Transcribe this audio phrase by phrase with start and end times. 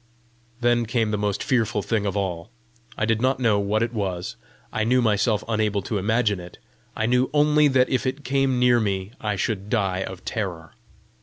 [0.61, 2.49] Then came the most fearful thing of all.
[2.97, 4.35] I did not know what it was;
[4.73, 6.57] I knew myself unable to imagine it;
[6.95, 10.73] I knew only that if it came near me I should die of terror!